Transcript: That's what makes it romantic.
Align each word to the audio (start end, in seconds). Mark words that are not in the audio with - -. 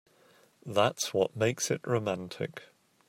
That's 0.65 1.13
what 1.13 1.35
makes 1.35 1.69
it 1.69 1.79
romantic. 1.85 2.63